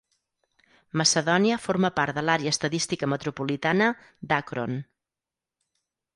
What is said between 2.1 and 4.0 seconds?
de l'Àrea Estadística Metropolitana